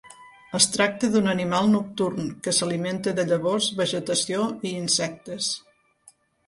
Es 0.59 0.65
tracta 0.75 1.09
d'un 1.15 1.29
animal 1.33 1.69
nocturn 1.75 2.31
que 2.47 2.55
s'alimenta 2.61 3.15
de 3.21 3.29
llavors, 3.33 3.71
vegetació 3.83 4.51
i 4.71 4.77
insectes. 4.83 5.57